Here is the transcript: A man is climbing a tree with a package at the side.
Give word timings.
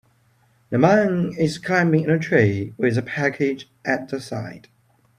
A 0.71 0.79
man 0.79 1.31
is 1.37 1.59
climbing 1.59 2.09
a 2.09 2.17
tree 2.17 2.73
with 2.75 2.97
a 2.97 3.03
package 3.03 3.69
at 3.85 4.09
the 4.09 4.19
side. 4.19 4.67